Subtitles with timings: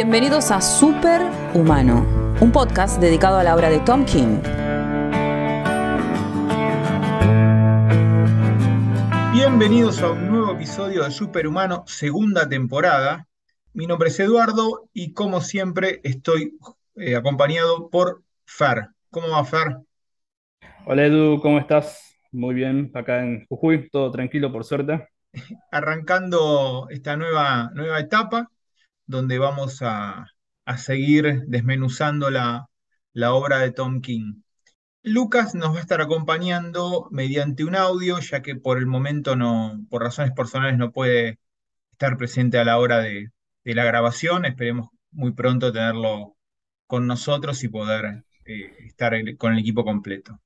[0.00, 1.22] Bienvenidos a Super
[1.54, 2.06] Humano,
[2.40, 4.38] un podcast dedicado a la obra de Tom King.
[9.32, 13.26] Bienvenidos a un nuevo episodio de Superhumano, segunda temporada.
[13.72, 16.56] Mi nombre es Eduardo y como siempre estoy
[16.94, 18.90] eh, acompañado por Fer.
[19.10, 19.78] ¿Cómo va Fer?
[20.86, 22.14] Hola Edu, ¿cómo estás?
[22.30, 25.08] Muy bien, acá en Jujuy, todo tranquilo por suerte.
[25.72, 28.48] Arrancando esta nueva, nueva etapa
[29.08, 30.26] donde vamos a,
[30.76, 32.68] seguir desmenuzando la,
[33.14, 34.42] la obra de Tom King.
[35.02, 39.80] Lucas nos va a estar acompañando mediante un audio, ya que por el momento no,
[39.88, 41.38] por razones personales no puede
[41.92, 43.32] estar presente a la hora de,
[43.64, 44.44] la grabación.
[44.44, 46.36] Esperemos muy pronto tenerlo
[46.86, 50.40] con nosotros y poder eh, estar con el equipo completo.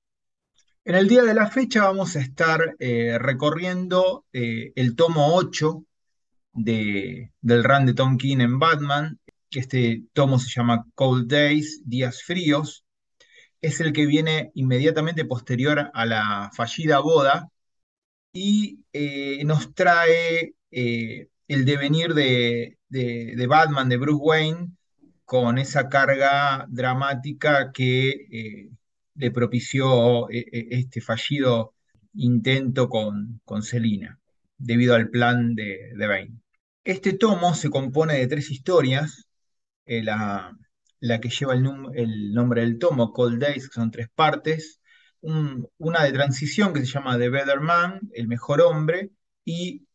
[0.84, 5.84] En el día de la fecha vamos a estar eh, recorriendo eh, el tomo 8
[6.52, 9.18] de, del run de Tom King en Batman,
[9.50, 12.84] que este tomo se llama Cold Days, Días Fríos,
[13.60, 17.48] es el que viene inmediatamente posterior a la fallida boda
[18.32, 24.68] y eh, nos trae eh, el devenir de, de, Batman, de Bruce Wayne,
[25.24, 28.70] con esa carga dramática que eh,
[29.14, 31.74] le propició este fallido
[32.14, 34.18] intento con, con Selina,
[34.58, 36.41] debido al plan de, de Bane.
[36.84, 39.28] Este tomo se compone de tres historias,
[39.86, 40.56] eh, la,
[41.20, 44.80] que lleva el, nombre del tomo, Cold Days, que son tres partes,
[45.20, 49.10] una de transición que se llama The Better Man, El Mejor Hombre,
[49.44, 49.86] y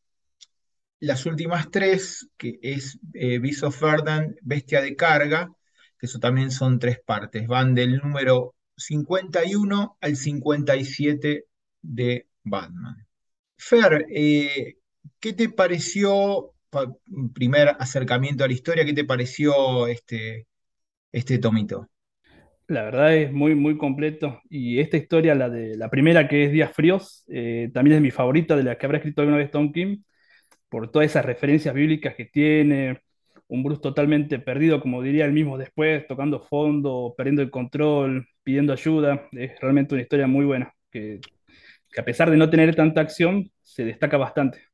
[0.99, 5.51] las últimas tres, que es eh, Beast of Burden, Bestia de Carga,
[5.99, 11.45] que eso también son tres partes, van del número 51 al 57
[11.81, 13.05] de Batman.
[13.57, 14.77] Fer, eh,
[15.19, 16.53] ¿qué te pareció
[17.33, 20.47] primer acercamiento a la historia, ¿qué te pareció este,
[21.11, 21.87] este tomito?
[22.67, 24.41] La verdad es muy, muy completo.
[24.49, 28.11] Y esta historia, la de la primera que es Días Fríos, eh, también es mi
[28.11, 29.99] favorita de la que habrá escrito alguna vez Tom King,
[30.69, 33.01] por todas esas referencias bíblicas que tiene,
[33.47, 38.73] un Bruce totalmente perdido, como diría él mismo después, tocando fondo, perdiendo el control, pidiendo
[38.73, 39.27] ayuda.
[39.31, 41.21] Es realmente una historia muy buena, que,
[41.91, 44.66] que a pesar de no tener tanta acción, se destaca bastante.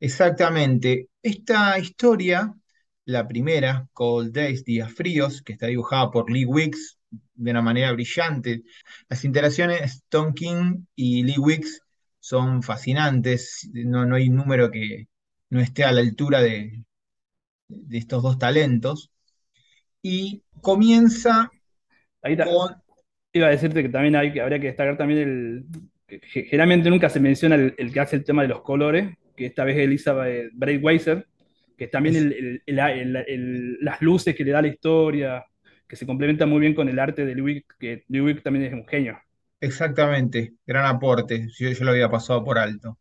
[0.00, 1.08] Exactamente.
[1.22, 2.54] Esta historia,
[3.04, 6.98] la primera, Cold Days, Días Fríos, que está dibujada por Lee Wicks
[7.34, 8.62] de una manera brillante.
[9.08, 11.82] Las interacciones Tom King y Lee Wicks
[12.18, 13.68] son fascinantes.
[13.72, 15.08] No, no hay número que
[15.50, 16.84] no esté a la altura de,
[17.68, 19.10] de estos dos talentos.
[20.02, 21.50] Y comienza
[22.22, 22.76] con...
[23.32, 25.18] Iba a decirte que también hay, habría que destacar también
[26.08, 26.20] el...
[26.26, 29.78] generalmente nunca se menciona el que hace el tema de los colores, que esta vez
[29.78, 31.26] Elizabeth Breitweiser,
[31.78, 35.46] que es también las luces que le da la historia,
[35.88, 38.86] que se complementa muy bien con el arte de Louis, que Louis también es un
[38.86, 39.18] genio.
[39.60, 42.98] Exactamente, gran aporte, yo, yo lo había pasado por alto,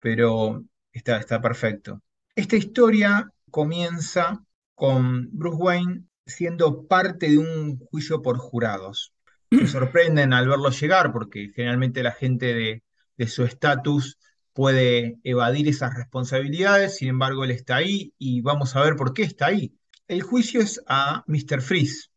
[0.00, 2.02] pero está, está perfecto.
[2.34, 4.44] Esta historia comienza
[4.74, 9.12] con Bruce Wayne siendo parte de un juicio por jurados.
[9.52, 12.82] Se sorprenden al verlo llegar porque generalmente la gente de,
[13.16, 14.18] de su estatus
[14.58, 19.22] puede evadir esas responsabilidades, sin embargo él está ahí y vamos a ver por qué
[19.22, 19.78] está ahí.
[20.08, 21.62] El juicio es a Mr.
[21.62, 22.08] Freeze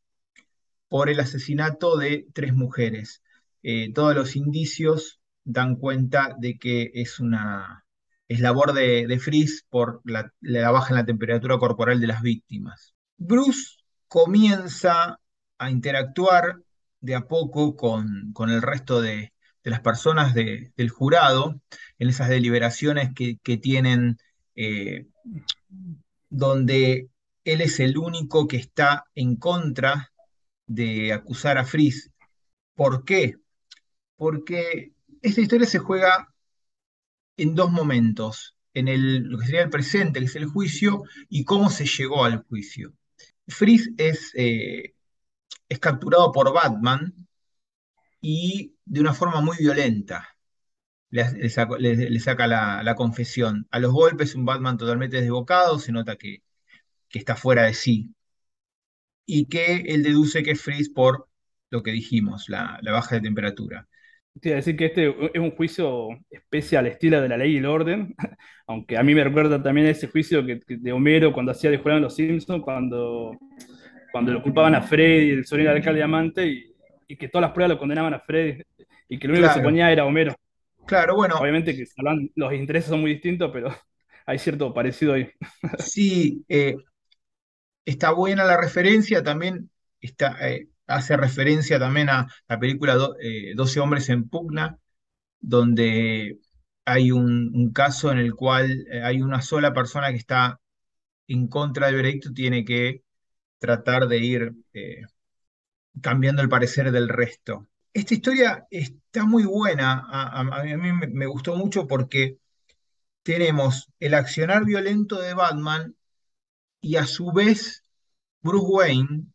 [0.90, 3.22] por el asesinato de tres mujeres.
[3.62, 7.86] Eh, todos los indicios dan cuenta de que es una
[8.28, 10.32] es labor de, de Freeze por la,
[10.72, 12.96] baja en la temperatura corporal de las víctimas.
[13.18, 15.20] Bruce comienza
[15.60, 16.58] a interactuar
[17.02, 19.32] de a poco con, con el resto de,
[19.64, 21.62] de las personas del jurado
[22.00, 24.18] en esas deliberaciones que, tienen
[24.56, 25.08] eh,
[26.30, 27.10] donde
[27.44, 30.12] él es el único que está en contra
[30.66, 32.10] de acusar a Frizz.
[32.76, 33.36] ¿Por qué?
[34.16, 36.34] Porque esta historia se juega
[37.38, 41.44] en dos momentos, en el, lo que sería el presente, que es el juicio, y
[41.44, 42.94] cómo se llegó al juicio.
[43.48, 44.94] Frizz es, eh,
[45.68, 47.14] es capturado por Batman
[48.22, 50.30] y de una forma muy violenta.
[51.10, 53.68] Le, saca la, confesión.
[53.72, 56.44] A los golpes, un Batman totalmente desbocado, se nota que,
[57.10, 58.16] que está fuera de sí.
[59.26, 61.28] Y que él deduce que es Freeze por
[61.70, 63.88] lo que dijimos, la, baja de temperatura.
[64.42, 68.16] Quiero decir que este es un juicio especial, estilo de la ley y el orden,
[68.68, 71.98] aunque a mí me recuerda también ese juicio que, de Homero cuando hacía de jugar
[71.98, 73.38] en Los Simpsons, cuando,
[74.12, 76.71] cuando lo culpaban a Freddy, el sobrino del alcalde diamante, y
[77.14, 78.64] y que todas las pruebas lo condenaban a Freddy
[79.10, 80.36] y que lo único que se ponía era Homero.
[80.86, 81.38] Claro, bueno.
[81.38, 81.86] Obviamente que
[82.36, 83.70] los intereses son muy distintos, pero
[84.26, 85.30] hay cierto parecido ahí.
[85.78, 86.86] Sí, eh,
[87.86, 89.70] está buena la referencia, también
[90.02, 94.78] está, eh, hace referencia también a la película Do- eh, 12 hombres en pugna,
[95.42, 96.40] donde
[96.86, 100.62] hay un, un caso en el cual eh, hay una sola persona que está
[101.28, 103.04] en contra del veredicto, tiene que
[103.60, 104.54] tratar de ir
[106.00, 107.68] cambiando el parecer del resto.
[107.94, 112.38] Esta historia está muy buena, a, mí me, gustó mucho porque
[113.24, 115.96] tenemos el accionar violento de Batman
[116.80, 117.84] y a su vez
[118.42, 119.26] Bruce Wayne,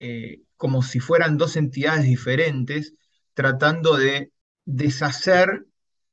[0.00, 2.94] eh, como si fueran dos entidades diferentes,
[3.34, 4.32] tratando de
[4.64, 5.64] deshacer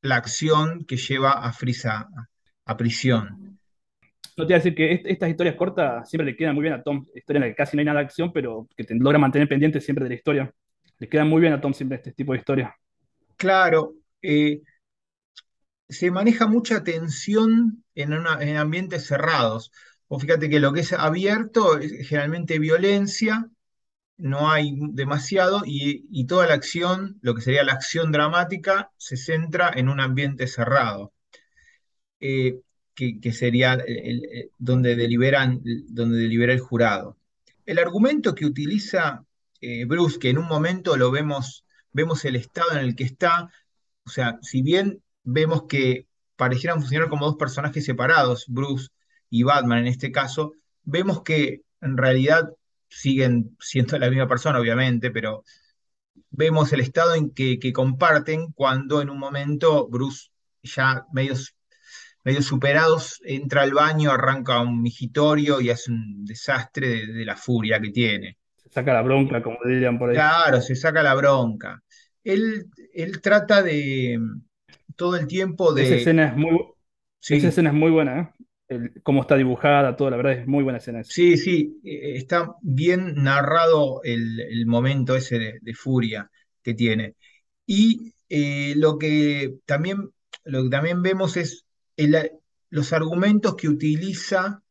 [0.02, 2.08] la acción que lleva a Freeze a,
[2.66, 3.49] a prisión.
[4.40, 6.74] No te iba a decir que est- estas historias cortas siempre le quedan muy bien
[6.74, 7.06] a Tom.
[7.14, 9.48] Historia en la que casi no hay nada de acción, pero que te logra mantener
[9.50, 10.54] pendiente siempre de la historia.
[10.98, 12.72] Le quedan muy bien a Tom siempre este tipo de historias.
[13.38, 14.62] Claro, eh,
[15.90, 18.14] se maneja mucha tensión en,
[18.58, 19.72] ambientes cerrados.
[20.08, 23.50] O fíjate que lo que es abierto es generalmente violencia,
[24.18, 29.18] no hay demasiado, y, y toda la acción, lo que sería la acción dramática, se
[29.18, 31.14] centra en un ambiente cerrado,
[32.20, 32.60] eh,
[33.22, 37.18] que, sería el- el- donde deliberan, donde delibera el jurado.
[37.66, 39.26] El argumento que utiliza
[39.62, 43.50] eh, Bruce, que en un momento lo vemos, vemos el estado en el que está,
[44.06, 48.90] o sea, si bien vemos que parecieran funcionar como dos personajes separados, Bruce
[49.30, 50.54] y Batman en este caso,
[50.84, 52.50] vemos que en realidad
[52.90, 55.44] siguen siendo la misma persona, obviamente, pero
[56.32, 60.30] vemos el estado en que, que comparten cuando en un momento Bruce,
[60.64, 61.36] ya medio,
[62.24, 67.36] medio superados, entra al baño, arranca un migitorio y hace un desastre de, de la
[67.38, 68.38] furia que tiene.
[68.58, 70.24] Se saca la bronca, como dirían por ahí.
[70.24, 71.84] Claro, se saca la bronca.
[72.24, 74.20] Él, él trata de
[74.96, 75.96] todo el tiempo Esa de...
[75.96, 76.60] escena es muy,
[77.30, 78.46] esa Sí, escena es muy buena, ¿eh?
[78.70, 81.14] El- cómo está dibujada, todo, la verdad es muy buena escena esa.
[81.14, 86.30] sí, sí, eh, está bien narrado el, el momento ese de, de furia
[86.64, 87.16] que tiene.
[87.66, 90.12] Y eh, lo que también,
[90.44, 91.66] lo que también vemos es
[92.06, 92.32] el-
[92.70, 94.64] los argumentos que utiliza,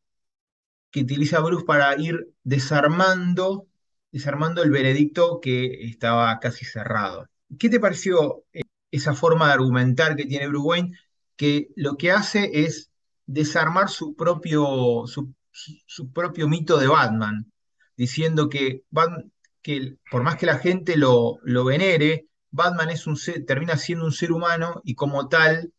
[0.91, 3.67] que utiliza Bruce para ir desarmando,
[4.11, 7.27] desarmando el veredicto que estaba casi cerrado.
[7.59, 8.61] ¿Qué te pareció eh,
[8.91, 10.97] esa forma de argumentar que tiene Bruce Wayne?
[11.35, 12.91] Que lo que hace es
[13.25, 17.51] desarmar su propio, su, su- propio mito de Batman,
[17.97, 19.25] diciendo que, Bat-
[19.61, 24.05] que por más que la gente lo, lo venere, Batman es un ser- termina siendo
[24.05, 25.71] un ser humano y como tal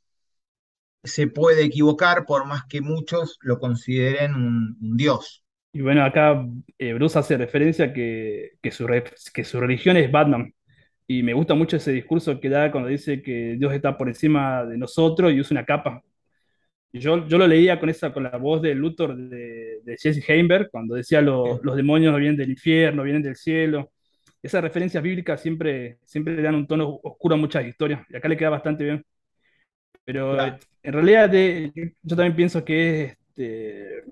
[1.05, 5.45] se puede equivocar por más que muchos lo consideren un, un dios.
[5.73, 6.45] Y bueno, acá
[6.79, 10.53] eh, Bruce hace referencia que, que, su, re- que su religión es Batman.
[11.07, 14.65] Y me gusta mucho ese discurso que da cuando dice que Dios está por encima
[14.65, 16.03] de nosotros y usa una capa.
[16.93, 20.71] Yo, yo lo leía con esa, con la voz de Luthor de, de Jesse Heimberg,
[20.71, 23.93] cuando decía lo- los demonios vienen del infierno, vienen del cielo.
[24.43, 28.03] Esas referencias bíblicas siempre, siempre le dan un tono oscuro a muchas historias.
[28.09, 29.05] Y acá le queda bastante bien.
[30.13, 31.31] Pero Claro, en realidad
[32.03, 34.05] yo también pienso que es, este,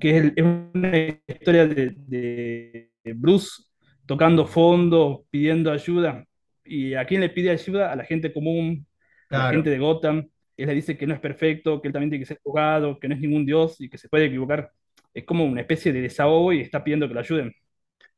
[0.00, 0.44] que es, es
[0.74, 0.96] una
[1.28, 3.62] historia de, de Bruce
[4.06, 6.24] tocando fondo, pidiendo ayuda.
[6.64, 7.92] ¿Y a quién le pide ayuda?
[7.92, 8.86] A la gente común,
[9.30, 10.28] a la gente de Gotham.
[10.56, 13.08] Él le dice que no es perfecto, que él también tiene que ser juzgado, que
[13.08, 14.70] no es ningún dios y que se puede equivocar.
[15.14, 17.52] Es como una especie de desahogo y está pidiendo que lo ayuden.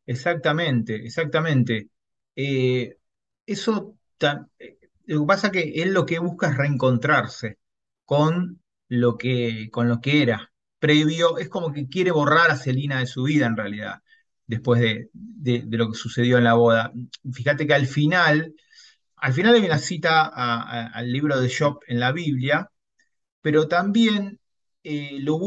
[0.07, 1.89] Exactamente, exactamente.
[2.37, 2.97] Eh,
[3.47, 3.97] eso,
[5.07, 7.59] lo que pasa que él lo que busca es reencontrarse
[8.05, 11.39] con lo que, con lo que era previo.
[11.39, 14.03] Es como que quiere borrar a Celina de su vida en realidad,
[14.47, 16.93] después de, de- lo que sucedió en la boda.
[17.33, 18.55] Fíjate que al final,
[19.17, 20.25] al final hay una cita
[20.87, 22.71] al libro de Job en la Biblia,
[23.43, 24.41] pero también
[24.85, 25.39] eh, lo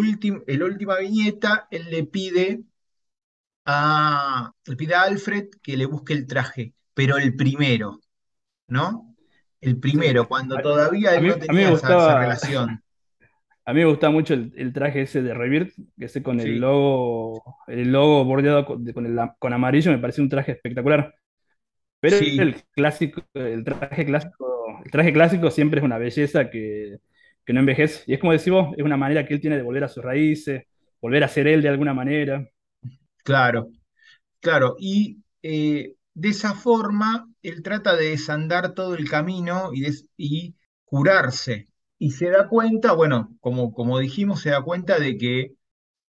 [0.60, 2.64] la última viñeta, él le pide
[4.66, 8.00] le pide a Alfred que le busque el traje, pero el primero,
[8.68, 9.17] ¿no?
[9.62, 12.82] El primero, cuando todavía él mí, no tenía esa, esa gustaba, relación.
[13.66, 16.60] a mí me gustaba mucho el, el traje ese de Rebirth, que ese con el
[16.60, 21.14] logo, el logo bordeado con, con el- con amarillo, me pareció un traje espectacular.
[22.02, 26.98] Pero sí, el clásico, el traje clásico, el traje clásico siempre es una belleza que,
[27.46, 28.04] que no envejece.
[28.08, 30.04] Y es como decís vos, es una manera que él tiene de volver a sus
[30.04, 30.64] raíces,
[31.02, 32.48] volver a ser él de alguna manera.
[33.24, 33.70] claro,
[34.42, 34.78] claro.
[34.80, 39.70] Y eh, de esa forma, él trata de desandar todo el camino
[40.18, 40.56] y,
[40.86, 41.68] curarse.
[42.00, 45.54] Y se da cuenta, bueno, como, dijimos, se da cuenta de que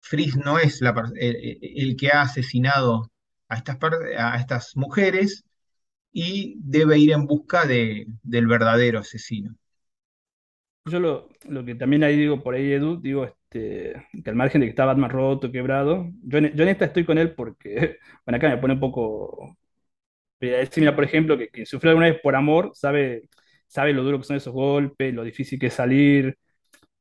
[0.00, 3.10] Freeze no es la el, el- que ha asesinado
[3.48, 3.56] a
[4.38, 5.44] estas, mujeres
[6.12, 9.56] y debe ir en busca de, del verdadero asesino.
[10.86, 11.28] Yo lo,
[11.66, 14.86] que también ahí digo por ahí, Edu, digo, este, que al margen de que está
[14.86, 18.74] Batman roto, quebrado, yo yo en esta estoy con él porque, bueno, acá me pone
[18.74, 19.57] un poco...
[20.40, 23.24] Mira, por ejemplo, que quien sufrió alguna vez por amor sabe,
[23.66, 26.36] sabe lo duro que son esos golpes, lo difícil que es salir,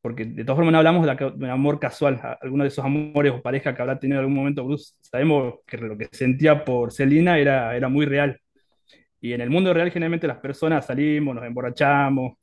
[0.01, 3.41] porque de todas formas no hablamos de, un amor casual, alguno de esos amores o
[3.41, 7.37] pareja que habrá tenido en algún momento Bruce, sabemos que lo que sentía por Selina
[7.37, 8.39] era, era muy real.
[9.19, 12.37] Y en el mundo real generalmente las personas salimos, nos emborrachamos.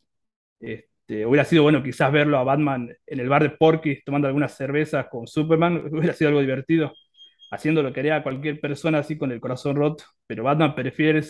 [0.60, 4.56] Este, hubiera sido bueno quizás verlo a Batman en el bar de Porky tomando algunas
[4.56, 6.92] cervezas con Superman, hubiera sido algo divertido,
[7.54, 10.04] haciendo lo que haría cualquier persona así con el corazón roto.
[10.26, 11.23] Pero Batman prefiere,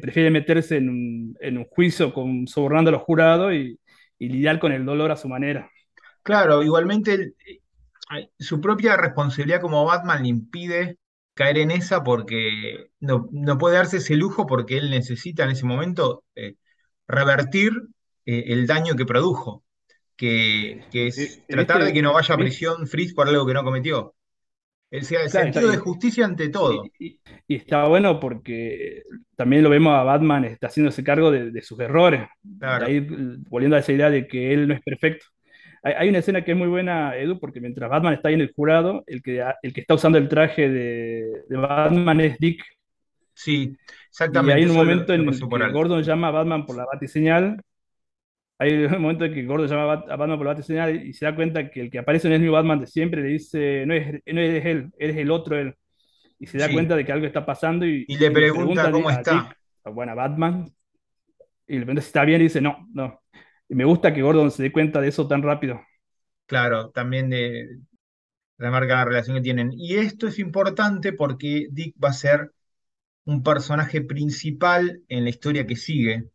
[0.00, 3.78] prefiere meterse en un, en un juicio con, sobornando a los jurados y,
[4.18, 5.70] y lidiar con el dolor a su manera.
[6.22, 7.34] Claro, igualmente
[8.38, 10.98] su propia responsabilidad como Batman le impide
[11.34, 15.64] caer en esa porque no, no puede darse ese lujo porque él necesita en ese
[15.66, 16.56] momento eh,
[17.06, 17.72] revertir
[18.26, 19.64] eh, el daño que produjo,
[20.16, 21.94] que, que es Eh, tratar de ¿Viste?
[21.94, 24.14] que no vaya a prisión Freeze por algo que no cometió.
[24.90, 26.84] El Claro, sentido de justicia ante todo.
[26.98, 29.02] y- está bueno porque
[29.36, 32.28] también lo vemos a Batman está haciéndose cargo de, de sus errores.
[32.42, 33.00] De Claro, ahí,
[33.48, 35.26] volviendo a esa idea de que él no es perfecto.
[35.82, 38.42] Hay, hay una escena que es muy buena, Edu, porque mientras Batman está ahí en
[38.42, 42.62] el jurado, el que, el que está usando el traje de, de Batman es Dick.
[43.34, 43.76] sí,
[44.32, 45.72] Y hay exactamente, un momento en el que.
[45.72, 47.60] Gordon llama a Batman por la batiseñal.
[48.60, 51.26] Hay un momento en que Gordon llama a Bat- Batman por la batiseñal y se
[51.26, 53.22] da cuenta que el que aparece no es mi Batman de siempre.
[53.22, 55.76] Le dice, no es, no eres él, eres el otro él.
[56.38, 59.08] Y se da Sí, cuenta de que algo está pasando y, y le pregunta cómo
[59.08, 59.56] a Dick, está.
[59.84, 60.72] a, bueno, a Batman,
[61.66, 63.20] y le pregunta si está bien y dice, no, no.
[63.68, 65.80] Y me gusta que Gordon se dé cuenta de eso tan rápido.
[66.46, 67.78] Claro, también de,
[68.58, 69.72] remarca la relación que tienen.
[69.74, 72.52] Y esto es importante porque Dick va a ser
[73.24, 76.30] un personaje principal en la historia que sigue,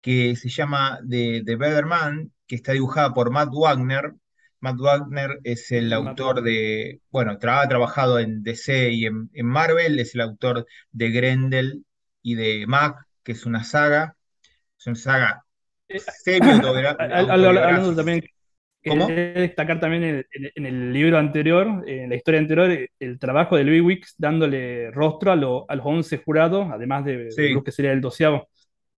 [0.00, 4.14] que se llama The, The Better Man, que está dibujada por Matt Wagner.
[4.60, 9.46] Matt Wagner es el autor de, bueno, tra- ha trabajado en DC y en, en
[9.46, 11.84] Marvel, es el autor de Grendel
[12.22, 14.16] y de Mac, que es una saga,
[14.78, 15.44] es una saga
[15.88, 16.00] Eh,
[16.40, 17.94] Hablando semi-autobiográfica.
[17.96, 18.24] también,
[18.84, 19.06] ¿Cómo?
[19.06, 23.56] quería destacar también en el, en el libro anterior, en la historia anterior, el trabajo
[23.56, 27.54] de Louis Wicks dándole rostro a, lo- a los 11 jurados, además de, Sí.
[27.64, 28.48] Que sería el doceavo,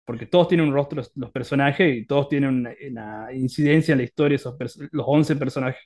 [0.04, 4.37] porque todos tienen un rostro los, personajes y todos tienen una, incidencia en la historia,
[4.37, 4.57] esos
[4.92, 5.80] los 11 personajes.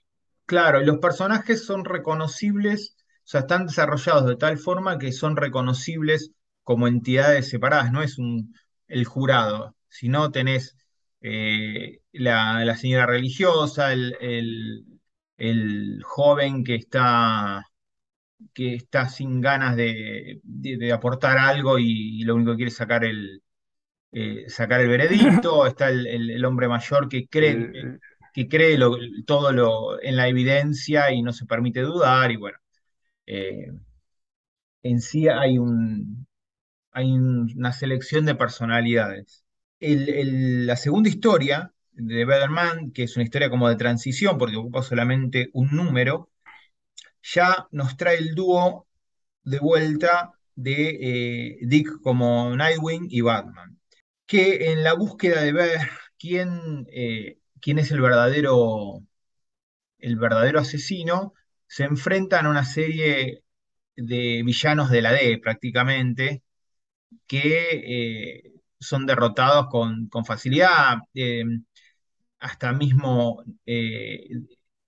[0.47, 5.37] Claro, y los personajes son reconocibles, o sea, están desarrollados de tal forma que son
[5.37, 8.55] reconocibles como entidades separadas, no es un,
[8.89, 10.77] el jurado, sino tenés
[11.23, 14.85] eh, la, la señora religiosa, el, el-
[16.05, 17.65] joven que está,
[18.55, 22.71] que está sin ganas de, de- de aportar algo y, y lo único que quiere
[22.71, 23.44] es sacar el,
[24.15, 27.71] eh, sacar el veredicto, está el, el- el hombre mayor que cree,
[28.35, 32.59] que cree lo- todo lo, en la evidencia y no se permite dudar, y bueno,
[33.27, 33.69] eh,
[34.83, 36.27] en sí hay un,
[36.93, 39.45] hay un- una selección de personalidades.
[39.81, 44.57] El- la segunda historia de Better Man, que es una historia como de transición, porque
[44.57, 46.31] ocupa solamente un número,
[47.23, 48.87] ya nos trae el dúo
[49.45, 53.74] de vuelta de eh, Dick como Nightwing y Batman
[54.27, 55.79] que en la búsqueda de ver
[56.19, 59.01] quién, eh, quién es el verdadero,
[59.99, 61.35] el verdadero asesino,
[61.67, 63.45] se enfrentan a una serie
[63.97, 66.43] de villanos de la D prácticamente,
[67.27, 70.99] que eh, son derrotados con, con facilidad.
[71.15, 71.45] eh,
[72.41, 74.29] hasta mismo eh,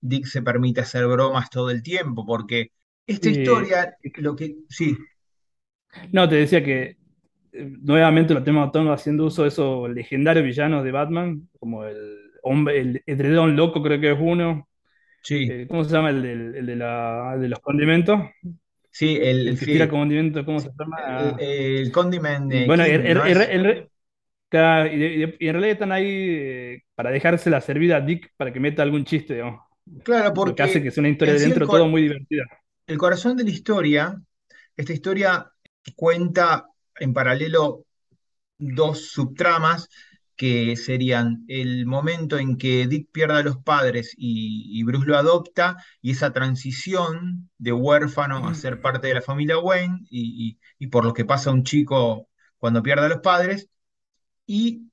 [0.01, 2.71] Dick se permite hacer bromas todo el tiempo, porque
[3.07, 4.97] esta historia, lo que, sí,
[6.11, 6.97] no, te decía que
[7.81, 12.79] nuevamente lo tenemos todos haciendo uso de esos legendarios villanos de Batman, como el hombre,
[12.79, 14.67] el edredón loco creo que es uno,
[15.21, 16.11] sí, eh, ¿cómo se llama?
[16.11, 18.21] El, el de, la, de los condimentos,
[18.91, 20.97] sí, el, el que tira sí, condimentos, ¿cómo se llama?
[21.39, 23.11] el Condiment eh, bueno, y, de-
[25.39, 29.05] en realidad están ahí eh, para dejarse la servida a Dick para que meta algún
[29.05, 29.61] chiste, digamos.
[30.03, 32.43] Claro, Lo que hace porque que sea una historia de dentro todo muy divertida.
[32.87, 34.21] el corazón de la historia,
[34.75, 35.51] esta historia
[35.95, 36.67] cuenta
[36.99, 37.85] en paralelo
[38.57, 39.89] dos subtramas
[40.35, 45.17] que serían el momento en que Dick pierde a los padres y, y Bruce lo
[45.17, 50.85] adopta, y esa transición de huérfano a ser parte de la familia Wayne, y, y-
[50.85, 53.69] y por lo que pasa un chico cuando pierde a los padres,
[54.47, 54.83] y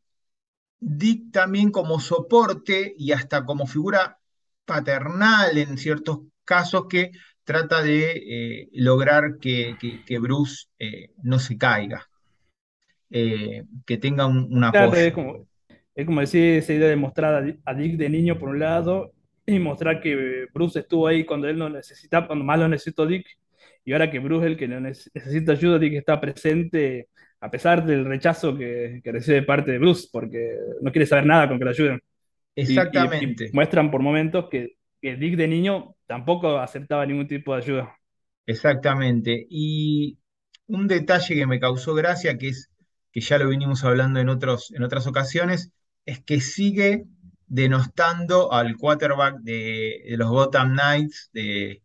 [0.81, 4.21] Dick también como soporte y hasta como figura
[4.65, 7.13] paternal en ciertos casos que
[7.45, 12.09] trata de eh, lograr que, que- que Bruce eh, no se caiga,
[13.11, 15.47] eh, que tenga un, un Claro, es como,
[15.95, 18.59] es como decir esa idea de mostrar a Di- a Dick de niño por un
[18.59, 19.13] lado
[19.47, 23.27] y mostrar que Bruce estuvo ahí cuando él no necesitaba, cuando más lo necesitó Dick,
[23.85, 27.09] y ahora que Bruce es el que necesita ayuda, Dick está presente
[27.41, 31.27] a pesar del rechazo que, que recibe de parte de Bruce, porque no quiere saber
[31.27, 32.01] nada con que lo ayuden.
[32.67, 33.53] Y, y- y Exactamente.
[33.53, 37.99] muestran por momentos que, que Dick de niño tampoco aceptaba ningún tipo de ayuda.
[38.47, 39.47] Exactamente.
[39.49, 40.19] Y
[40.67, 42.71] un detalle que me causó gracia, que es
[43.13, 45.73] que ya lo vinimos hablando en otros, en otras ocasiones,
[46.05, 47.05] es que sigue
[47.47, 51.83] denostando al quarterback de, de los Gotham Knights, de-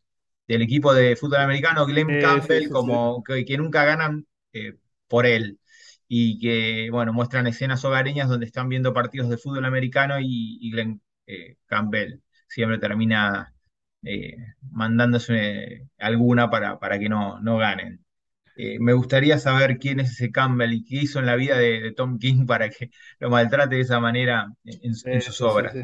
[0.47, 3.05] del equipo de fútbol americano, Glenn Eh, Campbell, sí, sí.
[3.09, 4.73] como que, que nunca ganan eh,
[5.07, 5.59] por él.
[6.07, 10.71] Y que, bueno, muestran escenas hogareñas donde están viendo partidos de fútbol americano y, y
[10.71, 13.53] Glenn eh, Campbell siempre termina
[14.03, 14.35] eh,
[14.71, 18.05] mandándose alguna para, para que no, no ganen.
[18.57, 21.81] Eh, me gustaría saber quién es ese Campbell y qué hizo en la vida de,
[21.81, 25.73] de Tom King para que lo maltrate de esa manera en, sus sí, obras.
[25.73, 25.79] sí.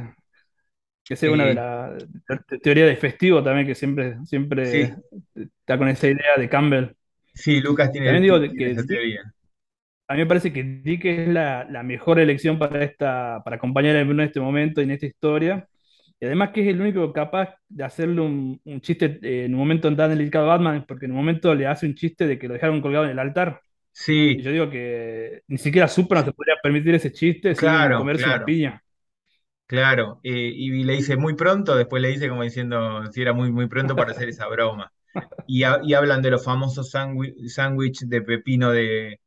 [1.03, 2.03] Que esa es una de Eh, las
[2.48, 4.95] te- teorías de festivo también, que siempre, siempre
[5.36, 6.95] está con esa idea de Campbell.
[7.34, 9.34] sí, Lucas tiene, también digo de tiene que esa teoría.
[10.07, 13.95] a mí me parece que Dick es la, la mejor elección para, esta, para acompañar
[13.98, 15.67] a Bruno en este momento y en esta historia.
[16.19, 19.60] Y además que es el único capaz de hacerle un, un chiste eh, en un
[19.60, 22.48] momento tan delicado a Batman, porque en un momento le hace un chiste de que
[22.48, 23.62] lo dejaron colgado en el altar.
[24.31, 27.95] Y Sí, yo digo que ni siquiera Superman se podría permitir ese chiste sin claro,
[27.95, 28.81] comerse una claro, piña.
[29.67, 30.19] claro.
[30.24, 33.67] Eh, y le dice muy pronto, después le dice como diciendo si era muy, muy
[33.67, 34.91] pronto para hacer esa broma.
[35.48, 39.22] Y, ha- y hablan de los famosos sándwi- sándwich de pepino de,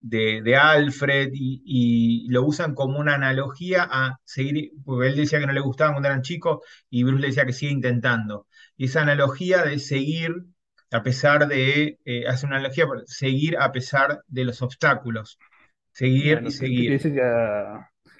[0.00, 5.40] de, de Alfred y, y lo usan como una analogía a seguir, porque él decía
[5.40, 8.46] que no le gustaban cuando eran chicos y Bruce le decía que sigue intentando.
[8.76, 10.34] Y esa analogía de seguir
[10.92, 15.38] a pesar de, eh, hace una analogía, seguir a pesar de los obstáculos,
[15.92, 16.90] seguir y seguir.
[16.92, 17.20] dice que,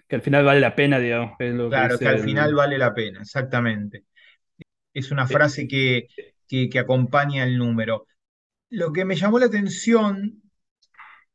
[0.09, 2.79] que al final vale la pena, digamos, es lo que Claro, que al final vale
[2.79, 4.05] la pena, exactamente.
[4.95, 6.09] Es una eh, frase que,
[6.49, 8.07] que, que acompaña el número.
[8.71, 10.43] Lo que me llamó la atención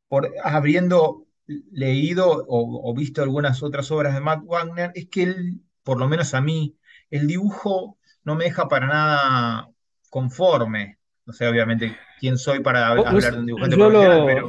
[0.08, 1.26] por habiendo
[1.72, 6.08] leído o, o visto algunas otras obras de Matt Wagner, es que él, por lo
[6.08, 6.76] menos a mí,
[7.10, 9.68] el dibujo no me deja para nada
[10.10, 10.98] conforme.
[11.24, 14.48] No sé, obviamente, quién soy para hablar de un dibujante profesional, lo, pero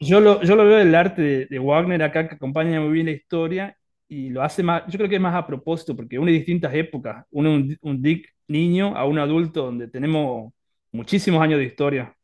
[0.00, 3.06] yo lo, yo lo veo el arte de, de Wagner acá, que acompaña muy bien
[3.06, 3.76] la historia
[4.08, 7.24] y lo hace más, yo creo que es más a propósito, porque une distintas épocas,
[7.30, 10.52] une un, un Dick niño a un adulto donde tenemos
[10.90, 12.14] muchísimos años de historia.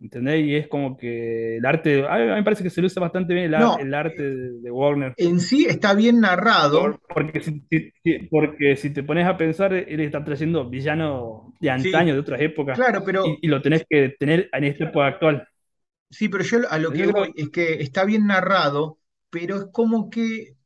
[0.00, 0.44] ¿Entendés?
[0.46, 3.34] Y es como que el arte, a mí, me parece que se le usa bastante
[3.34, 5.16] bien el, ar- no, el arte de, de Wagner.
[5.16, 7.62] en sí está bien narrado, Por- porque, si,
[8.30, 12.40] porque si te pones a pensar, él está trayendo villanos de sí, antaño, de otras
[12.40, 15.48] épocas, claro, pero y, y lo tenés que tener en esta época actual.
[16.10, 18.98] sí, pero yo a lo que Yo creo, voy es que está bien narrado,
[19.30, 20.56] pero es como que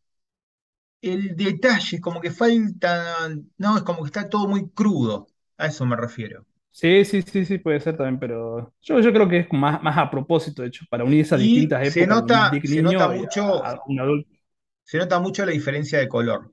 [1.03, 5.27] el detalle, es como que falta, no, es como que está todo muy crudo,
[5.59, 6.47] a eso me refiero.
[6.73, 9.99] Sí, sí, sí, sí, puede ser también, pero yo, yo creo que es más, más
[9.99, 13.09] a propósito, de hecho, para unir esas Y distintas se épocas de un se nota
[13.09, 14.31] y mucho, a, a un adulto.
[14.85, 16.53] se nota mucho la diferencia de color.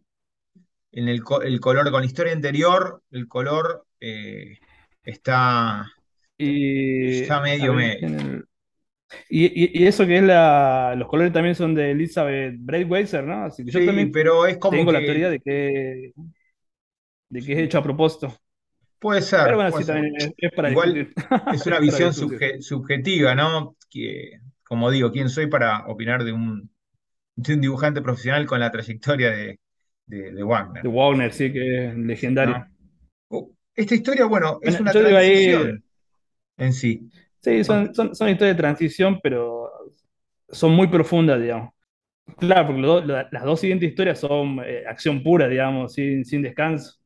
[0.91, 4.59] En el, co- el color con la historia anterior, el color eh,
[5.03, 5.87] está,
[6.37, 7.97] Y, está a medio ver, medio.
[8.01, 8.45] el-
[9.29, 13.45] y, y- y eso que es la, los colores también son de Elizabeth Breitweiser, ¿no?
[13.45, 16.13] Así que yo Sí, también pero es como tengo la que teoría de que,
[17.29, 18.33] de que es hecho a propósito.
[18.99, 19.85] Puede Pero ser, bueno, puede sí, ser.
[19.85, 21.03] también es, para Igual
[21.49, 23.77] es una visión subje- subjetiva, ¿no?
[23.89, 26.71] Que, como digo, ¿quién soy para opinar de un,
[27.35, 29.59] de un dibujante profesional con la trayectoria de,
[30.07, 32.65] de, de Wagner, De Wagner, sí, que es legendario.
[33.29, 35.83] Oh, Esta historia, bueno, es Bueno, una ahí, transición
[36.57, 37.11] en sí.
[37.41, 39.69] sí, son, son, son historias de transición, pero
[40.49, 41.71] son muy profundas, digamos.
[42.39, 46.98] Claro, porque la- las dos siguientes historias son eh, acción pura, digamos, sin, sin descanso.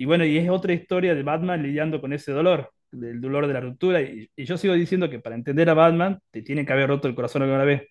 [0.00, 3.52] Y bueno, y es otra historia de Batman lidiando con ese dolor, del dolor de
[3.52, 4.00] la ruptura.
[4.00, 7.06] Y, y yo sigo diciendo que para entender a Batman te tiene que haber roto
[7.08, 7.82] el corazón alguna vez.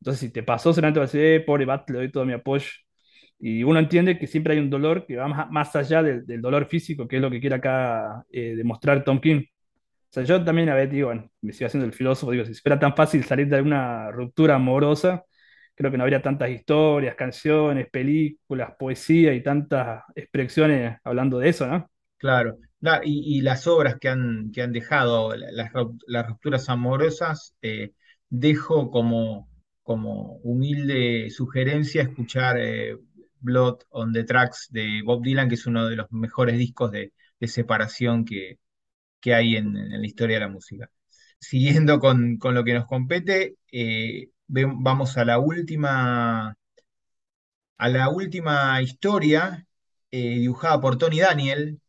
[0.00, 2.32] Entonces, si te pasó, solamente vas a decir, "Eh, pobre Bat, le doy todo mi
[2.32, 2.66] apoyo.
[3.40, 6.66] Y uno entiende que siempre hay un dolor que va más allá del, del dolor
[6.66, 9.42] físico, que es lo que quiere acá eh, demostrar Tom King.
[10.10, 12.54] O sea, yo también a veces digo, bueno, me sigo haciendo el filósofo, digo, si
[12.54, 15.24] fuera tan fácil salir de alguna ruptura amorosa,
[15.78, 21.66] creo que no habría tantas historias, canciones, películas, poesía y tantas expresiones hablando de eso,
[21.68, 21.88] ¿no?
[22.18, 22.58] Claro,
[23.04, 25.70] y, las obras que han, que han dejado, la- las,
[26.08, 27.92] las rupturas amorosas, eh,
[28.28, 29.48] dejo como,
[29.84, 32.96] como humilde sugerencia escuchar eh,
[33.40, 37.12] Blood on the Tracks de Bob Dylan, que es uno de los mejores discos de,
[37.38, 38.58] de separación que,
[39.20, 40.90] que hay en, la historia de la música.
[41.40, 46.56] Siguiendo con, con lo que nos compete, eh, vamos a la última,
[47.78, 49.66] a la última historia
[50.10, 51.80] eh, dibujada por Tony Daniel.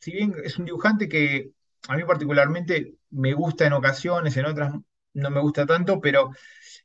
[0.00, 1.50] Si bien es un dibujante que
[1.88, 4.74] a mí particularmente me gusta en ocasiones, en otras
[5.14, 6.30] no me gusta tanto, pero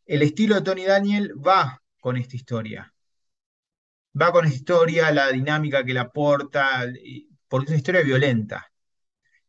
[0.05, 2.93] el estilo de Tony Daniel va con esta historia.
[4.19, 6.85] Va con esta historia, la dinámica que la aporta,
[7.47, 8.71] porque es una historia violenta.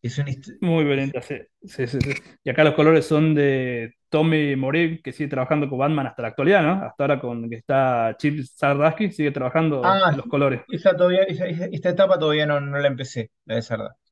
[0.02, 1.36] Es una Muy violenta, sí.
[1.62, 1.98] Sí, sí,
[2.42, 6.28] Y acá los colores son de Tommy Morey, que sigue trabajando con Batman hasta la
[6.28, 6.72] actualidad, ¿no?
[6.84, 10.62] Hasta ahora con que está Chip Zdarsky, sigue trabajando ah, los colores.
[10.68, 14.10] Esa todavía, esta etapa todavía no, no la empecé, la de Zdarsky.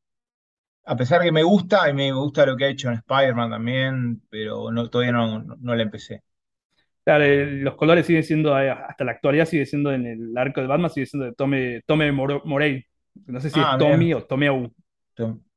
[0.85, 4.23] A pesar que me gusta, y me gusta lo que ha hecho en Spider-Man también,
[4.31, 6.23] pero no, todavía no, no, la empecé.
[7.05, 10.67] Claro, los colores siguen siendo, eh, hasta la actualidad sigue siendo en el arco de
[10.67, 12.85] Batman, sigue siendo de Tommy, Tommy Morey.
[13.27, 14.47] No sé si es ah, Tommy o Tommy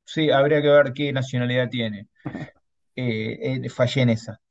[0.03, 2.07] Sí, habría que ver qué nacionalidad tiene.
[3.09, 4.41] Eh, eh, fallé en esa.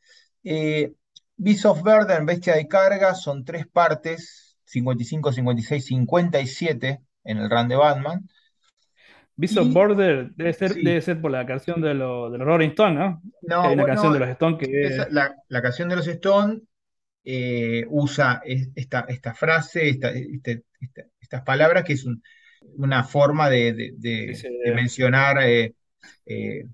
[0.42, 0.92] Eh,
[1.36, 7.68] Beast of Burden, Bestia de Carga, son tres partes, 55, 56, 57 en el run
[7.68, 8.28] de Batman.
[9.36, 13.22] Beast of Border debe ser, debe ser por la canción de, los Rolling Stones, ¿no?
[13.40, 16.60] No, Hay una canción de los Stones que la, la, canción de los Stones
[17.88, 22.06] usa esta, esta frase, este, esta, estas palabras, que es
[22.76, 23.94] una forma de,
[24.74, 25.74] mencionar eh,
[26.26, 26.66] eh,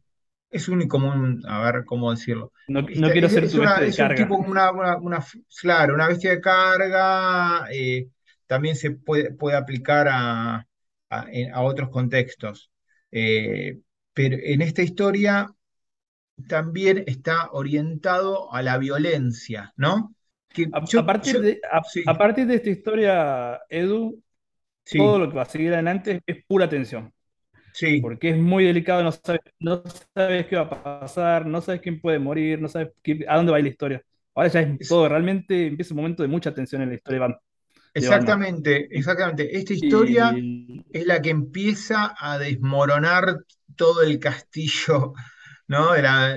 [0.57, 2.53] es un común, a ver cómo decirlo.
[2.69, 4.17] No, quiero ser tu bestia de carga.
[4.17, 5.25] tipo, una, una,
[5.61, 8.09] claro, una bestia de carga eh,
[8.47, 10.67] también se puede, puede aplicar a,
[11.09, 12.71] a, otros contextos.
[13.11, 13.79] Eh,
[14.13, 15.49] pero en esta historia
[16.49, 20.15] también está orientado a la violencia, ¿no?
[20.73, 21.61] a, partir de,
[22.07, 24.23] a, partir de, esta historia, Edu,
[24.97, 27.13] todo lo que va a seguir adelante es pura tensión.
[28.01, 29.83] Porque es muy delicado, no sabes, no
[30.15, 32.93] sabes qué va a pasar, no sabes quién puede morir, no sabes
[33.29, 34.03] a dónde va la historia.
[34.35, 37.21] Ahora ya es todo, realmente empieza un momento de mucha tensión en la historia de
[37.21, 37.41] Batman.
[37.95, 39.57] Exactamente, exactamente.
[39.57, 40.35] Esta historia
[40.93, 43.39] es la que empieza a desmoronar
[43.75, 45.15] todo el castillo
[45.69, 45.93] ¿no?
[45.93, 46.37] de, la,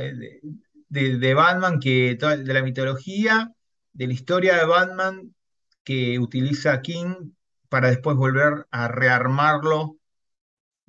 [0.89, 3.51] de, Batman, que, de la mitología,
[3.91, 5.35] de la historia de Batman
[5.83, 7.31] que utiliza King
[7.67, 9.98] para después volver a rearmarlo